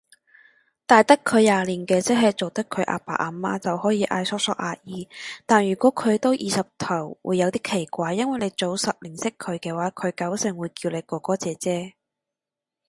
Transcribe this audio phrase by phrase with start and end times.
[0.87, 5.09] 大得佢廿年嘅，即係做得佢阿爸阿媽，就可以嗌叔叔姨姨，
[5.45, 11.93] 但如果佢都二十頭會有啲奇怪，因為你早十年識佢嘅話佢九成會叫你哥哥姐姐